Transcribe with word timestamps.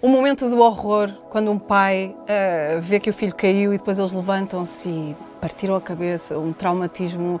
o 0.00 0.08
momento 0.08 0.48
do 0.48 0.58
horror, 0.60 1.10
quando 1.30 1.50
um 1.50 1.58
pai 1.58 2.14
uh, 2.14 2.80
vê 2.80 3.00
que 3.00 3.10
o 3.10 3.12
filho 3.12 3.34
caiu 3.34 3.74
e 3.74 3.78
depois 3.78 3.98
eles 3.98 4.12
levantam-se 4.12 4.88
e 4.88 5.16
partiram 5.40 5.74
a 5.74 5.80
cabeça, 5.80 6.38
um 6.38 6.52
traumatismo. 6.52 7.40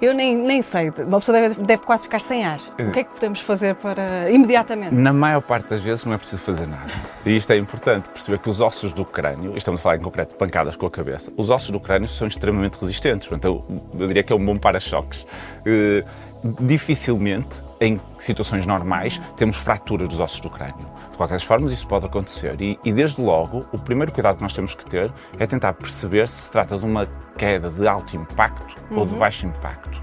Eu 0.00 0.12
nem, 0.12 0.34
nem 0.36 0.62
sei, 0.62 0.90
uma 0.90 1.20
pessoa 1.20 1.40
deve, 1.40 1.62
deve 1.62 1.82
quase 1.84 2.02
ficar 2.04 2.20
sem 2.20 2.44
ar. 2.44 2.58
O 2.76 2.90
que 2.90 3.00
é 3.00 3.04
que 3.04 3.10
podemos 3.10 3.40
fazer 3.40 3.76
para 3.76 4.28
imediatamente? 4.32 4.92
Na 4.92 5.12
maior 5.12 5.40
parte 5.40 5.68
das 5.68 5.80
vezes 5.80 6.04
não 6.04 6.12
é 6.12 6.18
preciso 6.18 6.42
fazer 6.42 6.66
nada. 6.66 6.90
E 7.24 7.36
isto 7.36 7.52
é 7.52 7.56
importante 7.56 8.08
perceber 8.08 8.38
que 8.38 8.50
os 8.50 8.60
ossos 8.60 8.92
do 8.92 9.04
crânio, 9.04 9.56
estamos 9.56 9.80
a 9.80 9.82
falar 9.82 9.96
em 9.96 10.00
concreto 10.00 10.32
de 10.32 10.38
pancadas 10.38 10.74
com 10.74 10.86
a 10.86 10.90
cabeça, 10.90 11.32
os 11.36 11.50
ossos 11.50 11.70
do 11.70 11.78
crânio 11.78 12.08
são 12.08 12.26
extremamente 12.26 12.78
resistentes. 12.80 13.28
Portanto, 13.28 13.44
eu, 13.44 14.00
eu 14.00 14.08
diria 14.08 14.24
que 14.24 14.32
é 14.32 14.36
um. 14.36 14.52
Uh, 14.52 14.58
dificilmente 16.60 17.62
em 17.82 18.00
situações 18.20 18.64
normais, 18.64 19.20
temos 19.36 19.56
fraturas 19.56 20.08
dos 20.08 20.20
ossos 20.20 20.40
do 20.40 20.48
crânio. 20.48 20.88
De 21.10 21.16
qualquer 21.16 21.40
forma, 21.40 21.70
isso 21.72 21.86
pode 21.86 22.06
acontecer. 22.06 22.60
E, 22.60 22.78
e, 22.84 22.92
desde 22.92 23.20
logo, 23.20 23.66
o 23.72 23.78
primeiro 23.78 24.12
cuidado 24.12 24.36
que 24.36 24.42
nós 24.42 24.54
temos 24.54 24.72
que 24.72 24.84
ter 24.86 25.12
é 25.36 25.46
tentar 25.46 25.72
perceber 25.72 26.28
se 26.28 26.42
se 26.42 26.52
trata 26.52 26.78
de 26.78 26.84
uma 26.84 27.06
queda 27.36 27.70
de 27.70 27.86
alto 27.88 28.16
impacto 28.16 28.76
uhum. 28.90 29.00
ou 29.00 29.06
de 29.06 29.14
uhum. 29.14 29.18
baixo 29.18 29.46
impacto. 29.46 30.00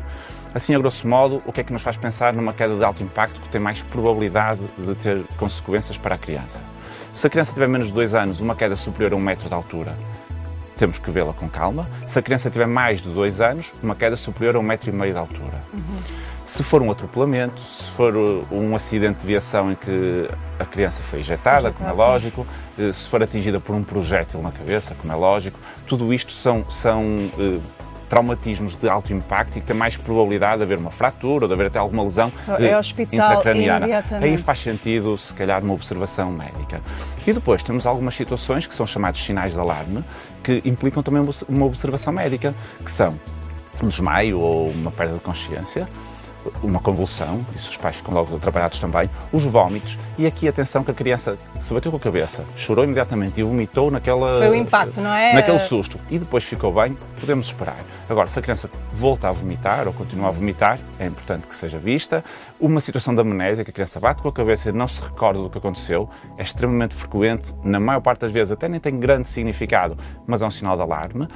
Assim, 0.53 0.75
a 0.75 0.79
grosso 0.79 1.07
modo, 1.07 1.41
o 1.45 1.53
que 1.53 1.61
é 1.61 1.63
que 1.63 1.71
nos 1.71 1.81
faz 1.81 1.95
pensar 1.95 2.33
numa 2.33 2.51
queda 2.51 2.75
de 2.75 2.83
alto 2.83 3.01
impacto 3.01 3.39
que 3.39 3.47
tem 3.47 3.61
mais 3.61 3.81
probabilidade 3.83 4.61
de 4.77 4.95
ter 4.95 5.23
consequências 5.37 5.97
para 5.97 6.15
a 6.15 6.17
criança? 6.17 6.61
Se 7.13 7.27
a 7.27 7.29
criança 7.29 7.53
tiver 7.53 7.69
menos 7.69 7.87
de 7.87 7.93
2 7.93 8.13
anos, 8.13 8.39
uma 8.39 8.55
queda 8.55 8.75
superior 8.75 9.13
a 9.13 9.15
um 9.15 9.21
metro 9.21 9.47
de 9.47 9.53
altura, 9.53 9.95
temos 10.79 10.97
que 10.97 11.11
vê-la 11.11 11.33
com 11.33 11.49
calma. 11.49 11.85
Se 12.07 12.17
a 12.17 12.21
criança 12.21 12.49
tiver 12.49 12.65
mais 12.65 13.01
de 13.01 13.09
2 13.09 13.41
anos, 13.41 13.73
uma 13.83 13.93
queda 13.93 14.15
superior 14.15 14.55
a 14.55 14.59
um 14.59 14.63
metro 14.63 14.89
e 14.89 14.93
meio 14.93 15.11
de 15.11 15.19
altura. 15.19 15.59
Uhum. 15.73 15.99
Se 16.45 16.63
for 16.63 16.81
um 16.81 16.89
atropelamento, 16.89 17.61
se 17.61 17.91
for 17.91 18.15
um 18.49 18.73
acidente 18.75 19.19
de 19.19 19.27
viação 19.27 19.71
em 19.71 19.75
que 19.75 20.29
a 20.57 20.65
criança 20.65 21.03
foi 21.03 21.19
ejetada, 21.19 21.71
como 21.71 21.87
é 21.87 21.91
lógico, 21.91 22.47
eh, 22.77 22.93
se 22.93 23.09
for 23.09 23.21
atingida 23.21 23.59
por 23.59 23.75
um 23.75 23.83
projétil 23.83 24.41
na 24.41 24.51
cabeça, 24.51 24.95
como 24.95 25.11
é 25.11 25.15
lógico, 25.15 25.59
tudo 25.85 26.11
isto 26.13 26.31
são, 26.31 26.65
são 26.71 27.03
uh, 27.37 27.61
traumatismos 28.09 28.75
de 28.75 28.89
alto 28.89 29.13
impacto 29.13 29.57
e 29.57 29.61
que 29.61 29.67
tem 29.67 29.75
mais 29.75 29.95
probabilidade 29.95 30.57
de 30.57 30.63
haver 30.63 30.79
uma 30.79 30.91
fratura 30.91 31.45
ou 31.45 31.47
de 31.47 31.53
haver 31.53 31.67
até 31.67 31.77
alguma 31.79 32.03
lesão 32.03 32.31
é 32.57 33.15
intracraniana. 33.15 33.85
Aí 34.19 34.35
faz 34.35 34.59
sentido, 34.59 35.15
se 35.17 35.33
calhar, 35.33 35.63
uma 35.63 35.73
observação 35.73 36.31
médica. 36.31 36.81
E 37.25 37.31
depois 37.31 37.61
temos 37.61 37.85
algumas 37.85 38.15
situações 38.15 38.65
que 38.65 38.73
são 38.73 38.85
chamados 38.85 39.23
sinais 39.23 39.53
de 39.53 39.59
alarme, 39.59 40.03
que 40.43 40.61
implicam 40.65 41.03
também 41.03 41.23
uma 41.47 41.65
observação 41.65 42.11
médica, 42.11 42.53
que 42.83 42.91
são 42.91 43.17
um 43.83 43.87
desmaio 43.87 44.39
ou 44.39 44.69
uma 44.71 44.91
perda 44.91 45.13
de 45.13 45.19
consciência, 45.19 45.87
uma 46.63 46.79
convulsão, 46.79 47.45
isso 47.55 47.69
os 47.69 47.77
pais 47.77 47.97
ficam 47.97 48.13
logo 48.13 48.35
atrapalhados 48.35 48.79
também, 48.79 49.09
os 49.31 49.43
vómitos, 49.43 49.97
e 50.17 50.25
aqui 50.25 50.47
atenção 50.47 50.83
que 50.83 50.91
a 50.91 50.93
criança 50.93 51.37
se 51.59 51.73
bateu 51.73 51.91
com 51.91 51.97
a 51.97 51.99
cabeça, 51.99 52.45
chorou 52.55 52.83
imediatamente 52.83 53.39
e 53.39 53.43
vomitou 53.43 53.91
naquela... 53.91 54.37
Foi 54.37 54.49
o 54.49 54.55
impacto, 54.55 55.01
não 55.01 55.13
é? 55.13 55.33
Naquele 55.33 55.59
susto, 55.59 55.99
e 56.09 56.17
depois 56.19 56.43
ficou 56.43 56.73
bem, 56.73 56.97
podemos 57.19 57.47
esperar. 57.47 57.77
Agora, 58.09 58.27
se 58.27 58.39
a 58.39 58.41
criança 58.41 58.69
volta 58.93 59.29
a 59.29 59.31
vomitar 59.31 59.87
ou 59.87 59.93
continua 59.93 60.27
a 60.27 60.31
vomitar, 60.31 60.79
é 60.99 61.05
importante 61.05 61.47
que 61.47 61.55
seja 61.55 61.77
vista. 61.77 62.23
Uma 62.59 62.79
situação 62.79 63.13
de 63.13 63.21
amnésia, 63.21 63.63
que 63.63 63.71
a 63.71 63.73
criança 63.73 63.99
bate 63.99 64.21
com 64.21 64.29
a 64.29 64.33
cabeça 64.33 64.69
e 64.69 64.71
não 64.71 64.87
se 64.87 65.01
recorda 65.01 65.39
do 65.39 65.49
que 65.49 65.57
aconteceu, 65.57 66.09
é 66.37 66.43
extremamente 66.43 66.95
frequente, 66.95 67.53
na 67.63 67.79
maior 67.79 68.01
parte 68.01 68.21
das 68.21 68.31
vezes 68.31 68.51
até 68.51 68.67
nem 68.67 68.79
tem 68.79 68.99
grande 68.99 69.29
significado, 69.29 69.97
mas 70.25 70.41
é 70.41 70.45
um 70.45 70.49
sinal 70.49 70.75
de 70.75 70.81
alarme, 70.81 71.27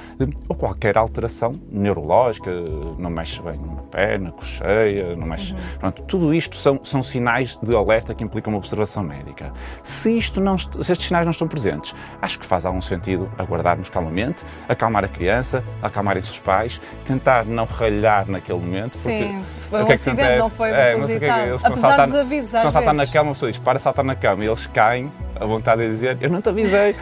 ou 0.48 0.56
qualquer 0.56 0.98
alteração 0.98 1.60
neurológica, 1.70 2.50
não 2.98 3.10
mexe 3.10 3.40
bem 3.42 3.58
na 3.58 3.82
perna, 3.82 4.32
cocheia, 4.32 4.93
mexe. 5.02 5.52
Uhum. 5.52 5.58
Pronto, 5.78 6.02
tudo 6.02 6.34
isto 6.34 6.56
são, 6.56 6.80
são 6.82 7.02
sinais 7.02 7.58
de 7.62 7.74
alerta 7.74 8.14
que 8.14 8.22
implicam 8.22 8.52
uma 8.52 8.58
observação 8.58 9.02
médica. 9.02 9.52
Se, 9.82 10.16
isto 10.16 10.40
não, 10.40 10.58
se 10.58 10.78
estes 10.80 11.06
sinais 11.06 11.24
não 11.24 11.32
estão 11.32 11.48
presentes, 11.48 11.94
acho 12.20 12.38
que 12.38 12.46
faz 12.46 12.66
algum 12.66 12.80
sentido 12.80 13.28
aguardarmos 13.38 13.88
calmamente, 13.88 14.44
acalmar 14.68 15.04
a 15.04 15.08
criança, 15.08 15.64
acalmarem-se 15.82 16.30
os 16.30 16.38
pais, 16.38 16.80
tentar 17.06 17.44
não 17.44 17.64
ralhar 17.64 18.28
naquele 18.28 18.58
momento. 18.58 18.92
Porque 18.92 19.24
Sim, 19.24 19.44
foi 19.70 19.82
um 19.82 19.86
que 19.86 19.92
acidente, 19.92 20.22
é 20.22 20.32
que 20.32 20.38
não 20.38 20.50
foi 20.50 20.70
é, 20.70 20.92
propositado. 20.92 21.50
Não 21.50 21.58
sei 21.58 21.68
Apesar 21.68 21.96
saltar, 21.96 22.20
avisos, 22.20 22.54
estão 22.54 22.68
a 22.68 22.70
saltar 22.70 22.94
na 22.94 23.06
cama, 23.06 23.30
a 23.30 23.32
pessoa 23.32 23.50
diz, 23.50 23.58
para 23.58 23.78
saltar 23.78 24.04
na 24.04 24.14
cama, 24.14 24.44
e 24.44 24.46
eles 24.46 24.66
caem, 24.66 25.12
a 25.38 25.44
vontade 25.44 25.82
de 25.82 25.90
dizer, 25.90 26.18
eu 26.20 26.30
não 26.30 26.40
te 26.40 26.48
avisei. 26.48 26.94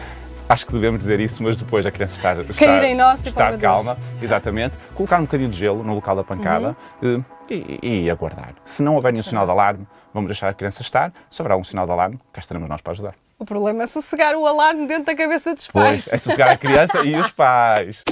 Acho 0.47 0.65
que 0.65 0.73
devemos 0.73 0.99
dizer 0.99 1.19
isso, 1.19 1.41
mas 1.41 1.55
depois 1.55 1.85
a 1.85 1.91
criança 1.91 2.17
estar, 2.17 2.37
estar, 2.37 2.95
nós, 2.95 3.25
estar 3.25 3.57
calma, 3.57 3.97
exatamente, 4.21 4.75
colocar 4.93 5.17
um 5.17 5.21
bocadinho 5.21 5.49
de 5.49 5.57
gelo 5.57 5.83
no 5.83 5.95
local 5.95 6.15
da 6.15 6.23
pancada 6.23 6.75
uhum. 7.01 7.23
E, 7.49 7.79
e, 8.05 8.09
aguardar. 8.09 8.55
Se 8.65 8.81
não 8.83 8.95
houver 8.95 9.11
nenhum 9.11 9.23
sinal 9.23 9.45
de 9.45 9.51
alarme, 9.51 9.87
vamos 10.13 10.27
deixar 10.27 10.49
a 10.49 10.53
criança 10.53 10.81
estar. 10.81 11.13
Se 11.29 11.41
houver 11.41 11.55
um 11.57 11.63
sinal 11.63 11.85
de 11.85 11.91
alarme, 11.91 12.19
cá 12.31 12.39
estaremos 12.39 12.69
nós 12.69 12.81
para 12.81 12.91
ajudar. 12.91 13.15
O 13.37 13.45
problema 13.45 13.83
é 13.83 13.87
sossegar 13.87 14.35
o 14.35 14.45
alarme 14.45 14.87
dentro 14.87 15.05
da 15.05 15.15
cabeça 15.15 15.53
dos 15.53 15.67
pais. 15.67 16.05
Pois, 16.05 16.13
é 16.13 16.17
sossegar 16.17 16.51
a 16.51 16.57
criança 16.57 17.03
e 17.03 17.15
os 17.15 17.31
pais. 17.31 18.03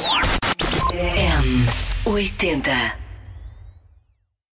M80 2.05 3.00